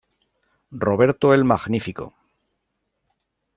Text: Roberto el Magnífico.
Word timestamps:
Roberto 0.71 1.31
el 1.31 1.43
Magnífico. 1.43 2.15